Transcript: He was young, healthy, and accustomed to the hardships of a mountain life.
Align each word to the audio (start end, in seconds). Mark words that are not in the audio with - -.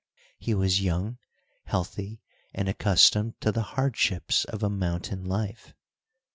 He 0.39 0.55
was 0.55 0.81
young, 0.81 1.19
healthy, 1.65 2.21
and 2.55 2.67
accustomed 2.67 3.39
to 3.41 3.51
the 3.51 3.61
hardships 3.77 4.45
of 4.45 4.63
a 4.63 4.67
mountain 4.71 5.23
life. 5.23 5.75